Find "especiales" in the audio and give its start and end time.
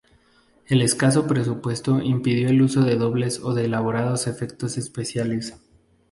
4.79-5.53